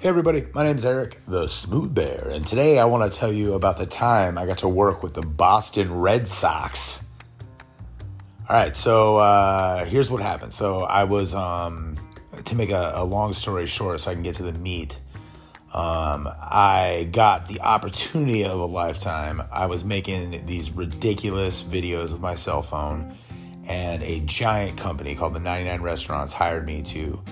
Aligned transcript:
Hey 0.00 0.08
everybody, 0.08 0.46
my 0.54 0.64
name's 0.64 0.86
Eric, 0.86 1.20
the 1.28 1.46
Smooth 1.46 1.94
Bear, 1.94 2.30
and 2.30 2.46
today 2.46 2.78
I 2.78 2.86
want 2.86 3.12
to 3.12 3.18
tell 3.18 3.30
you 3.30 3.52
about 3.52 3.76
the 3.76 3.84
time 3.84 4.38
I 4.38 4.46
got 4.46 4.56
to 4.58 4.68
work 4.68 5.02
with 5.02 5.12
the 5.12 5.20
Boston 5.20 5.92
Red 5.92 6.26
Sox. 6.26 7.04
All 8.48 8.56
right, 8.56 8.74
so 8.74 9.18
uh, 9.18 9.84
here's 9.84 10.10
what 10.10 10.22
happened. 10.22 10.54
So 10.54 10.84
I 10.84 11.04
was, 11.04 11.34
um, 11.34 11.98
to 12.46 12.54
make 12.54 12.70
a, 12.70 12.92
a, 12.94 13.04
long 13.04 13.34
story 13.34 13.66
short, 13.66 14.00
so 14.00 14.10
I 14.10 14.14
can 14.14 14.22
get 14.22 14.36
to 14.36 14.42
the 14.42 14.54
meat. 14.54 14.98
Um, 15.74 16.26
I 16.40 17.10
got 17.12 17.44
the 17.44 17.60
opportunity 17.60 18.46
of 18.46 18.58
a 18.58 18.64
lifetime. 18.64 19.42
I 19.52 19.66
was 19.66 19.84
making 19.84 20.46
these 20.46 20.70
ridiculous 20.70 21.62
videos 21.62 22.10
with 22.10 22.22
my 22.22 22.36
cell 22.36 22.62
phone, 22.62 23.14
and 23.68 24.02
a 24.02 24.20
giant 24.20 24.78
company 24.78 25.14
called 25.14 25.34
the 25.34 25.40
99 25.40 25.82
Restaurants 25.82 26.32
hired 26.32 26.64
me 26.64 26.80
to 26.84 27.22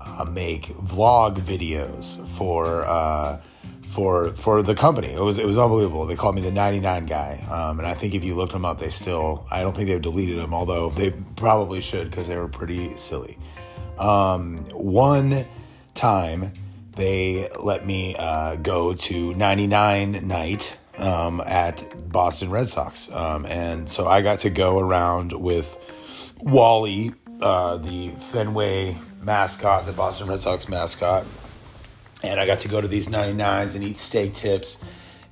uh, 0.00 0.24
make 0.24 0.66
vlog 0.68 1.38
videos 1.38 2.24
for 2.28 2.84
uh, 2.86 3.40
for 3.82 4.30
for 4.30 4.62
the 4.62 4.74
company. 4.74 5.12
It 5.12 5.20
was 5.20 5.38
it 5.38 5.46
was 5.46 5.58
unbelievable. 5.58 6.06
They 6.06 6.16
called 6.16 6.36
me 6.36 6.40
the 6.40 6.52
99 6.52 7.06
guy, 7.06 7.44
um, 7.50 7.78
and 7.80 7.86
I 7.86 7.94
think 7.94 8.14
if 8.14 8.24
you 8.24 8.34
looked 8.34 8.52
them 8.52 8.64
up, 8.64 8.78
they 8.78 8.90
still 8.90 9.46
I 9.50 9.62
don't 9.62 9.74
think 9.74 9.88
they've 9.88 10.00
deleted 10.00 10.38
them, 10.38 10.54
although 10.54 10.90
they 10.90 11.10
probably 11.36 11.80
should 11.80 12.08
because 12.10 12.28
they 12.28 12.36
were 12.36 12.48
pretty 12.48 12.96
silly. 12.96 13.36
Um, 13.98 14.58
one 14.72 15.44
time 15.94 16.52
they 16.96 17.48
let 17.58 17.84
me 17.84 18.16
uh, 18.16 18.56
go 18.56 18.94
to 18.94 19.34
99 19.34 20.26
night 20.26 20.78
um, 20.98 21.42
at 21.44 22.10
Boston 22.10 22.50
Red 22.50 22.68
Sox, 22.68 23.10
um, 23.12 23.44
and 23.46 23.88
so 23.88 24.06
I 24.06 24.22
got 24.22 24.38
to 24.40 24.50
go 24.50 24.78
around 24.78 25.32
with 25.32 25.76
Wally, 26.38 27.12
uh, 27.42 27.76
the 27.76 28.10
Fenway 28.10 28.96
mascot, 29.20 29.86
the 29.86 29.92
Boston 29.92 30.28
Red 30.28 30.40
Sox 30.40 30.68
mascot. 30.68 31.26
And 32.22 32.38
I 32.38 32.46
got 32.46 32.60
to 32.60 32.68
go 32.68 32.80
to 32.80 32.88
these 32.88 33.08
99s 33.08 33.74
and 33.74 33.84
eat 33.84 33.96
steak 33.96 34.34
tips 34.34 34.82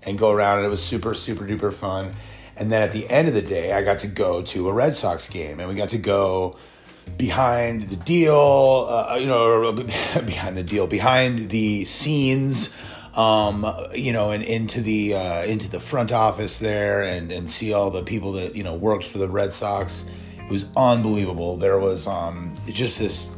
and 0.03 0.19
go 0.19 0.31
around, 0.31 0.59
and 0.59 0.67
it 0.67 0.71
was 0.71 0.83
super, 0.83 1.15
super 1.15 1.45
duper 1.45 1.73
fun. 1.73 2.15
And 2.57 2.73
then 2.73 2.83
at 2.83 2.93
the 2.93 3.09
end 3.09 3.29
of 3.29 3.35
the 3.35 3.43
day, 3.43 3.73
I 3.73 3.83
got 3.83 4.01
to 4.01 4.09
go 4.09 4.43
to 4.43 4.69
a 4.69 4.73
Red 4.73 4.95
Sox 4.95 5.29
game, 5.29 5.61
and 5.61 5.69
we 5.69 5.75
got 5.75 5.91
to 5.91 5.99
go 5.99 6.57
behind 7.17 7.85
the 7.85 7.97
deal, 7.97 8.87
uh, 8.89 9.17
you 9.21 9.27
know, 9.27 9.73
behind 10.27 10.57
the 10.57 10.63
deal, 10.63 10.87
behind 10.87 11.51
the 11.51 11.85
scenes, 11.85 12.75
um, 13.15 13.67
you 13.95 14.13
know, 14.13 14.31
and 14.31 14.43
into 14.43 14.81
the 14.81 15.15
uh, 15.15 15.43
into 15.45 15.71
the 15.71 15.81
front 15.81 16.11
office 16.13 16.59
there, 16.59 17.03
and 17.03 17.31
and 17.31 17.49
see 17.49 17.73
all 17.73 17.91
the 17.91 18.03
people 18.03 18.33
that 18.33 18.57
you 18.57 18.63
know 18.63 18.75
worked 18.75 19.05
for 19.05 19.19
the 19.19 19.29
Red 19.29 19.53
Sox. 19.53 20.09
It 20.39 20.51
was 20.51 20.71
unbelievable. 20.77 21.57
There 21.57 21.79
was 21.79 22.07
um, 22.07 22.57
just 22.67 22.99
this 22.99 23.38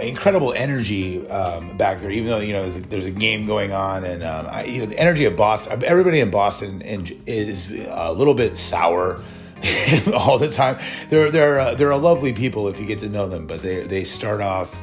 incredible 0.00 0.52
energy 0.52 1.26
um, 1.28 1.76
back 1.76 2.00
there. 2.00 2.10
Even 2.10 2.28
though 2.28 2.40
you 2.40 2.52
know 2.52 2.62
there's 2.62 2.76
a, 2.76 2.80
there's 2.80 3.06
a 3.06 3.10
game 3.10 3.46
going 3.46 3.72
on, 3.72 4.04
and 4.04 4.22
um, 4.22 4.46
I, 4.46 4.64
you 4.64 4.80
know 4.80 4.86
the 4.86 4.98
energy 4.98 5.24
of 5.24 5.36
Boston. 5.36 5.82
Everybody 5.84 6.20
in 6.20 6.30
Boston 6.30 6.82
is 6.82 7.70
a 7.70 8.12
little 8.12 8.34
bit 8.34 8.56
sour 8.56 9.22
all 10.14 10.38
the 10.38 10.50
time. 10.50 10.78
They're 11.08 11.30
they're 11.30 11.60
uh, 11.60 11.74
they're 11.74 11.90
a 11.90 11.96
lovely 11.96 12.32
people 12.32 12.68
if 12.68 12.78
you 12.78 12.86
get 12.86 12.98
to 13.00 13.08
know 13.08 13.28
them, 13.28 13.46
but 13.46 13.62
they 13.62 13.82
they 13.84 14.04
start 14.04 14.40
off 14.40 14.78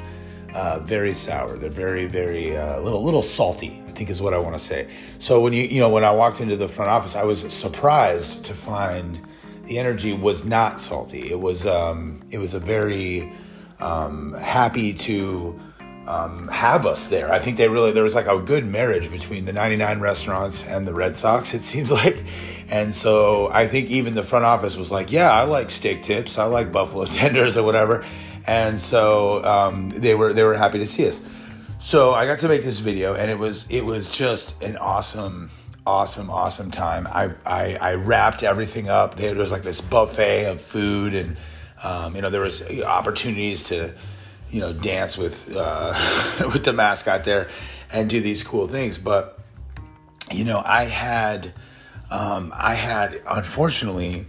uh, 0.53 0.79
very 0.79 1.13
sour. 1.13 1.57
They're 1.57 1.69
very 1.69 2.07
very 2.07 2.55
uh, 2.55 2.79
little 2.81 3.03
little 3.03 3.23
salty. 3.23 3.81
I 3.87 3.91
think 3.91 4.09
is 4.09 4.21
what 4.21 4.33
I 4.33 4.39
want 4.39 4.55
to 4.55 4.59
say. 4.59 4.89
So 5.19 5.41
when 5.41 5.53
you 5.53 5.63
you 5.63 5.79
know 5.79 5.89
when 5.89 6.03
I 6.03 6.11
walked 6.11 6.41
into 6.41 6.55
the 6.55 6.67
front 6.67 6.89
office, 6.89 7.15
I 7.15 7.23
was 7.23 7.41
surprised 7.53 8.45
to 8.45 8.53
find 8.53 9.19
the 9.65 9.79
energy 9.79 10.13
was 10.13 10.45
not 10.45 10.79
salty. 10.79 11.29
It 11.29 11.39
was 11.39 11.65
um, 11.65 12.21
it 12.31 12.39
was 12.39 12.53
a 12.53 12.59
very 12.59 13.31
um, 13.83 14.33
happy 14.33 14.93
to 14.93 15.59
um, 16.07 16.47
have 16.47 16.85
us 16.85 17.07
there. 17.07 17.31
I 17.31 17.39
think 17.39 17.57
they 17.57 17.67
really 17.67 17.91
there 17.91 18.03
was 18.03 18.15
like 18.15 18.27
a 18.27 18.39
good 18.39 18.65
marriage 18.65 19.11
between 19.11 19.45
the 19.45 19.53
99 19.53 19.99
restaurants 19.99 20.65
and 20.65 20.87
the 20.87 20.93
Red 20.93 21.15
Sox. 21.15 21.53
It 21.53 21.61
seems 21.73 21.91
like, 21.91 22.23
and 22.69 22.93
so 22.93 23.49
I 23.51 23.67
think 23.67 23.89
even 23.89 24.15
the 24.15 24.23
front 24.23 24.45
office 24.45 24.75
was 24.75 24.91
like, 24.91 25.11
yeah, 25.11 25.31
I 25.31 25.43
like 25.43 25.69
steak 25.69 26.03
tips, 26.03 26.37
I 26.37 26.45
like 26.45 26.71
buffalo 26.71 27.05
tenders 27.19 27.57
or 27.57 27.63
whatever, 27.63 28.05
and 28.47 28.79
so 28.79 29.43
um, 29.43 29.89
they 29.89 30.15
were 30.15 30.33
they 30.33 30.43
were 30.43 30.55
happy 30.55 30.79
to 30.79 30.87
see 30.87 31.07
us. 31.07 31.21
So 31.79 32.13
I 32.13 32.25
got 32.25 32.39
to 32.39 32.47
make 32.47 32.63
this 32.63 32.79
video, 32.79 33.15
and 33.15 33.29
it 33.29 33.37
was 33.37 33.69
it 33.69 33.81
was 33.81 34.09
just 34.09 34.61
an 34.63 34.77
awesome 34.77 35.49
awesome, 35.85 36.29
awesome 36.29 36.71
time. 36.71 37.05
I, 37.07 37.33
I, 37.45 37.75
I 37.75 37.93
wrapped 37.95 38.41
everything 38.41 38.87
up. 38.87 39.17
There 39.17 39.35
was 39.35 39.51
like 39.51 39.63
this 39.63 39.81
buffet 39.81 40.45
of 40.45 40.61
food 40.61 41.13
and 41.13 41.35
um, 41.83 42.15
you 42.15 42.21
know, 42.21 42.29
there 42.29 42.41
was 42.41 42.67
opportunities 42.81 43.63
to, 43.65 43.93
you 44.49 44.61
know, 44.61 44.71
dance 44.73 45.17
with 45.17 45.53
uh, 45.55 45.93
with 46.53 46.63
the 46.63 46.73
mascot 46.73 47.23
there 47.25 47.49
and 47.91 48.09
do 48.09 48.21
these 48.21 48.43
cool 48.43 48.67
things. 48.67 48.97
But 48.97 49.39
you 50.31 50.45
know, 50.45 50.61
I 50.65 50.85
had 50.85 51.53
um, 52.09 52.53
I 52.55 52.75
had 52.75 53.21
unfortunately, 53.29 54.25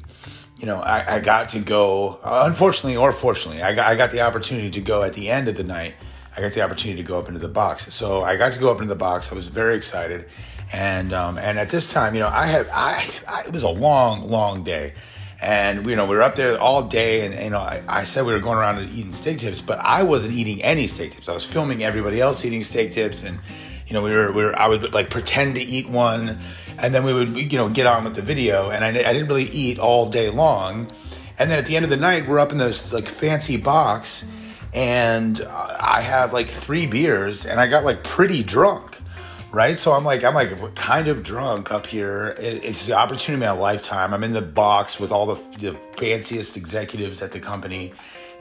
you 0.59 0.67
know, 0.67 0.81
I, 0.81 1.17
I 1.17 1.21
got 1.21 1.51
to 1.51 1.61
go. 1.61 2.19
Unfortunately 2.25 2.97
or 2.97 3.13
fortunately, 3.13 3.63
I 3.63 3.75
got 3.75 3.87
I 3.87 3.95
got 3.95 4.11
the 4.11 4.23
opportunity 4.23 4.71
to 4.73 4.81
go 4.81 5.03
at 5.03 5.13
the 5.13 5.31
end 5.31 5.49
of 5.49 5.57
the 5.57 5.65
night. 5.65 5.95
I 6.37 6.41
got 6.41 6.53
the 6.53 6.63
opportunity 6.63 7.01
to 7.01 7.07
go 7.07 7.21
up 7.21 7.29
into 7.29 7.39
the 7.39 7.49
box. 7.49 7.95
So 7.95 8.25
I 8.25 8.35
got 8.37 8.53
to 8.55 8.59
go 8.59 8.71
up 8.73 8.79
into 8.79 8.89
the 8.89 8.97
box. 8.97 9.31
I 9.31 9.37
was 9.37 9.47
very 9.47 9.77
excited, 9.77 10.27
and 10.73 11.13
um, 11.13 11.39
and 11.39 11.61
at 11.61 11.71
this 11.71 11.93
time, 11.93 12.15
you 12.15 12.21
know, 12.21 12.29
I 12.29 12.47
had 12.47 12.69
I, 12.73 13.09
I 13.29 13.43
it 13.43 13.53
was 13.53 13.63
a 13.63 13.69
long, 13.69 14.29
long 14.29 14.65
day 14.65 14.95
and 15.45 15.87
you 15.87 15.95
know 15.95 16.07
we 16.07 16.17
were 16.17 16.23
up 16.23 16.37
there 16.37 16.59
all 16.59 16.83
day 16.83 17.27
and 17.27 17.35
you 17.35 17.51
know 17.51 17.61
I, 17.61 17.83
I, 17.87 18.05
said 18.05 18.25
we 18.25 18.33
were 18.33 18.41
going 18.41 18.57
around 18.57 18.79
and 18.79 18.91
eating 18.91 19.13
steak 19.13 19.39
tips 19.39 19.61
but 19.61 19.79
i 19.79 20.03
wasn't 20.03 20.33
eating 20.33 20.63
any 20.63 20.87
steak 20.87 21.13
tips. 21.13 21.29
I 21.29 21.35
was 21.35 21.45
filming 21.45 21.85
everybody 21.85 22.19
else 22.19 22.45
eating 22.47 22.65
steak 22.65 22.93
tips 22.93 23.23
and 23.23 23.39
you 23.87 23.93
know 23.93 24.03
we 24.03 24.11
were, 24.11 24.33
we 24.33 24.43
were 24.43 24.59
i 24.59 24.67
would 24.67 24.95
like 24.95 25.11
pretend 25.11 25.57
to 25.57 25.61
eat 25.61 25.89
one. 25.89 26.39
And 26.77 26.93
then 26.93 27.05
we 27.05 27.13
would 27.13 27.53
you 27.53 27.59
know 27.59 27.69
get 27.69 27.87
on 27.87 28.05
with 28.05 28.15
the 28.15 28.23
video 28.23 28.71
and 28.71 28.85
i, 28.85 28.89
I 28.89 29.13
didn't 29.13 29.29
really 29.29 29.45
eat 29.45 29.79
all 29.79 30.09
day 30.09 30.31
long. 30.31 30.91
And 31.39 31.51
then 31.51 31.59
at 31.59 31.67
the 31.67 31.77
end 31.77 31.85
of 31.85 31.91
the 31.91 31.99
night 31.99 32.27
we're 32.27 32.39
up 32.39 32.51
in 32.51 32.59
this 32.59 32.93
like 32.93 33.07
fancy 33.07 33.59
box 33.59 34.27
and 34.73 35.47
i 35.79 36.01
have 36.01 36.33
like 36.33 36.49
three 36.49 36.87
beers 36.87 37.47
and 37.47 37.61
i 37.61 37.67
got 37.67 37.85
like 37.85 38.03
pretty 38.03 38.43
drunk 38.43 39.01
right? 39.55 39.79
So 39.79 39.93
I'm 39.93 40.05
like, 40.05 40.25
I'm 40.25 40.35
like 40.35 40.75
kind 40.75 41.07
of 41.09 41.23
drunk 41.23 41.71
up 41.71 41.87
here. 41.87 42.35
it's 42.39 42.87
the 42.87 42.95
opportunity 42.95 43.45
of 43.45 43.57
my 43.57 43.61
lifetime. 43.63 44.13
I'm 44.13 44.25
in 44.25 44.33
the 44.33 44.43
box 44.43 44.99
with 44.99 45.13
all 45.13 45.27
the, 45.27 45.35
the 45.59 45.75
fanciest 45.97 46.57
executives 46.57 47.23
at 47.23 47.31
the 47.31 47.41
company, 47.41 47.93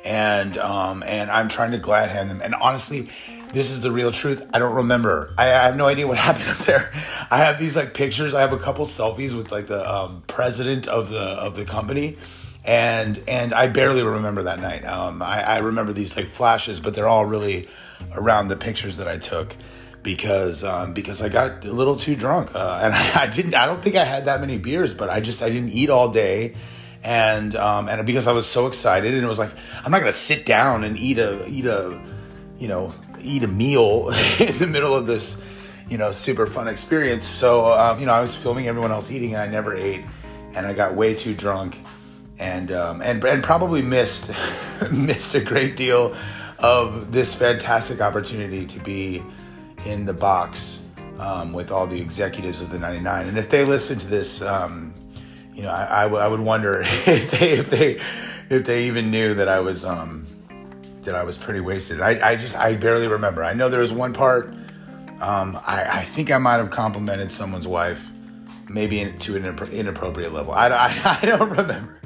and 0.03 0.57
um, 0.57 1.03
and 1.03 1.29
I'm 1.29 1.47
trying 1.47 1.71
to 1.71 1.77
glad 1.77 2.09
hand 2.09 2.29
them. 2.29 2.41
And 2.41 2.55
honestly, 2.55 3.09
this 3.53 3.69
is 3.69 3.81
the 3.81 3.91
real 3.91 4.11
truth. 4.11 4.45
I 4.53 4.59
don't 4.59 4.75
remember. 4.75 5.33
I, 5.37 5.45
I, 5.45 5.65
have 5.65 5.77
no 5.77 5.85
idea 5.85 6.07
what 6.07 6.17
happened 6.29 6.49
up 6.49 6.57
there. 6.57 6.91
I 7.29 7.37
have 7.37 7.59
these 7.59 7.75
like 7.75 7.93
pictures. 7.93 8.33
I 8.33 8.41
have 8.41 8.51
a 8.51 8.57
couple 8.57 8.85
selfies 8.85 9.37
with 9.37 9.51
like 9.51 9.67
the 9.67 9.89
um, 9.89 10.23
president 10.25 10.87
of 10.87 11.09
the 11.09 11.21
of 11.21 11.55
the 11.55 11.63
company. 11.63 12.17
And 12.65 13.21
and 13.27 13.53
I 13.53 13.67
barely 13.67 14.03
remember 14.03 14.43
that 14.43 14.59
night. 14.59 14.83
Um, 14.85 15.21
I, 15.21 15.43
I 15.43 15.57
remember 15.59 15.93
these 15.93 16.17
like 16.17 16.25
flashes, 16.25 16.79
but 16.79 16.95
they're 16.95 17.07
all 17.07 17.25
really 17.25 17.67
around 18.15 18.47
the 18.47 18.55
pictures 18.55 18.97
that 18.97 19.07
I 19.07 19.17
took 19.17 19.55
because 20.03 20.63
um, 20.63 20.93
because 20.93 21.21
I 21.21 21.29
got 21.29 21.65
a 21.65 21.71
little 21.71 21.95
too 21.95 22.15
drunk. 22.15 22.53
Uh, 22.53 22.79
and 22.83 22.93
I, 22.93 23.23
I, 23.23 23.27
didn't 23.27 23.55
I 23.55 23.65
don't 23.65 23.81
think 23.81 23.95
I 23.95 24.03
had 24.03 24.25
that 24.25 24.41
many 24.41 24.57
beers 24.57 24.93
but 24.93 25.09
I 25.09 25.21
just 25.21 25.41
I 25.41 25.49
didn't 25.49 25.69
eat 25.69 25.89
all 25.89 26.09
day. 26.09 26.55
And 27.03 27.55
um, 27.55 27.89
and 27.89 28.05
because 28.05 28.27
I 28.27 28.33
was 28.33 28.45
so 28.45 28.67
excited 28.67 29.13
and 29.13 29.23
it 29.23 29.27
was 29.27 29.39
like 29.39 29.51
I'm 29.83 29.91
not 29.91 29.99
gonna 29.99 30.13
sit 30.13 30.45
down 30.45 30.83
and 30.83 30.97
eat 30.97 31.17
a 31.17 31.45
eat 31.47 31.65
a 31.65 31.99
you 32.59 32.67
know 32.67 32.93
eat 33.21 33.43
a 33.43 33.47
meal 33.47 34.09
in 34.39 34.57
the 34.57 34.67
middle 34.67 34.93
of 34.93 35.07
this 35.07 35.41
you 35.89 35.97
know 35.97 36.11
super 36.11 36.45
fun 36.45 36.67
experience. 36.67 37.25
So 37.25 37.73
um, 37.73 37.99
you 37.99 38.05
know 38.05 38.13
I 38.13 38.21
was 38.21 38.35
filming 38.35 38.67
everyone 38.67 38.91
else 38.91 39.11
eating 39.11 39.33
and 39.33 39.41
I 39.41 39.47
never 39.47 39.75
ate 39.75 40.05
and 40.55 40.65
I 40.67 40.73
got 40.73 40.95
way 40.95 41.13
too 41.13 41.33
drunk 41.33 41.79
and 42.39 42.71
um, 42.71 43.01
and 43.01 43.23
and 43.23 43.43
probably 43.43 43.81
missed 43.81 44.31
missed 44.91 45.35
a 45.35 45.41
great 45.41 45.75
deal 45.75 46.15
of 46.59 47.11
this 47.11 47.33
fantastic 47.33 47.99
opportunity 47.99 48.65
to 48.65 48.79
be 48.79 49.21
in 49.85 50.05
the 50.05 50.13
box 50.13 50.83
um, 51.19 51.53
with 51.53 51.71
all 51.71 51.87
the 51.87 51.99
executives 52.01 52.61
of 52.61 52.69
the 52.69 52.79
99. 52.79 53.27
And 53.27 53.37
if 53.37 53.49
they 53.49 53.65
listen 53.65 53.97
to 53.99 54.07
this, 54.07 54.41
um, 54.41 54.93
you 55.53 55.63
know, 55.63 55.69
I, 55.69 56.01
I, 56.01 56.03
w- 56.03 56.21
I 56.21 56.27
would 56.27 56.39
wonder 56.39 56.81
if 56.85 57.31
they 57.31 57.51
if 57.51 57.69
they 57.69 57.99
if 58.49 58.65
they 58.65 58.87
even 58.87 59.11
knew 59.11 59.33
that 59.35 59.47
I 59.47 59.59
was 59.59 59.85
um, 59.85 60.25
that 61.03 61.15
I 61.15 61.23
was 61.23 61.37
pretty 61.37 61.59
wasted. 61.59 62.01
I, 62.01 62.31
I 62.31 62.35
just 62.35 62.55
I 62.55 62.75
barely 62.75 63.07
remember. 63.07 63.43
I 63.43 63.53
know 63.53 63.69
there 63.69 63.79
was 63.79 63.93
one 63.93 64.13
part. 64.13 64.53
Um, 65.21 65.57
I, 65.65 65.99
I 65.99 66.03
think 66.03 66.31
I 66.31 66.37
might 66.37 66.57
have 66.57 66.69
complimented 66.69 67.31
someone's 67.31 67.67
wife, 67.67 68.09
maybe 68.67 68.99
in, 68.99 69.17
to 69.19 69.37
an 69.37 69.45
inappropriate 69.71 70.33
level. 70.33 70.53
I, 70.53 70.67
I, 70.67 71.19
I 71.21 71.25
don't 71.25 71.49
remember. 71.49 71.99